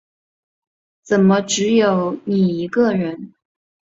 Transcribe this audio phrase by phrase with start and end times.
[1.03, 3.35] 怎么只有你一个人